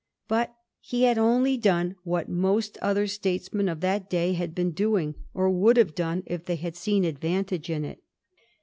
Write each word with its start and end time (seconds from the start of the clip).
But 0.27 0.55
he 0.79 1.03
had 1.03 1.19
only 1.19 1.57
done 1.57 1.95
what 2.03 2.27
most 2.27 2.75
other 2.81 3.05
statesmen 3.05 3.69
of 3.69 3.81
that 3.81 4.09
day 4.09 4.33
had 4.33 4.55
been 4.55 4.71
doing, 4.71 5.13
or 5.31 5.47
would 5.51 5.77
have 5.77 5.93
done 5.93 6.23
if 6.25 6.43
they 6.45 6.55
had 6.55 6.75
seen 6.75 7.05
advantage 7.05 7.69
in 7.69 7.85
it. 7.85 8.01